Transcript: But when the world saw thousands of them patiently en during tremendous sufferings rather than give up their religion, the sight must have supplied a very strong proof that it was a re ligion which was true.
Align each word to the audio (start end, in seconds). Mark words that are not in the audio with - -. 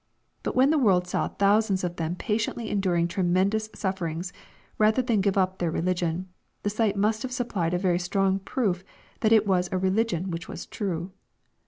But 0.41 0.55
when 0.55 0.71
the 0.71 0.79
world 0.79 1.05
saw 1.05 1.27
thousands 1.27 1.83
of 1.83 1.97
them 1.97 2.15
patiently 2.15 2.71
en 2.71 2.79
during 2.79 3.07
tremendous 3.07 3.69
sufferings 3.75 4.33
rather 4.79 5.03
than 5.03 5.21
give 5.21 5.37
up 5.37 5.59
their 5.59 5.69
religion, 5.69 6.27
the 6.63 6.71
sight 6.71 6.95
must 6.95 7.21
have 7.21 7.31
supplied 7.31 7.75
a 7.75 7.77
very 7.77 7.99
strong 7.99 8.39
proof 8.39 8.83
that 9.19 9.31
it 9.31 9.45
was 9.45 9.69
a 9.71 9.77
re 9.77 9.91
ligion 9.91 10.29
which 10.31 10.47
was 10.47 10.65
true. 10.65 11.11